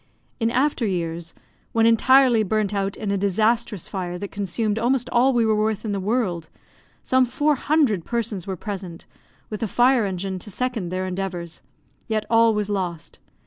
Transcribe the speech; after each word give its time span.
In 0.39 0.49
after 0.49 0.83
years, 0.83 1.35
when 1.73 1.85
entirely 1.85 2.41
burnt 2.41 2.73
out 2.73 2.97
in 2.97 3.11
a 3.11 3.19
disastrous 3.19 3.87
fire 3.87 4.17
that 4.17 4.31
consumed 4.31 4.79
almost 4.79 5.07
all 5.11 5.31
we 5.31 5.45
were 5.45 5.55
worth 5.55 5.85
in 5.85 5.91
the 5.91 5.99
world, 5.99 6.49
some 7.03 7.23
four 7.23 7.53
hundred 7.53 8.03
persons 8.03 8.47
were 8.47 8.57
present, 8.57 9.05
with 9.51 9.61
a 9.61 9.67
fire 9.67 10.07
engine 10.07 10.39
to 10.39 10.49
second 10.49 10.89
their 10.89 11.05
endeavours, 11.05 11.61
yet 12.07 12.25
all 12.31 12.55
was 12.55 12.67
lost. 12.67 13.19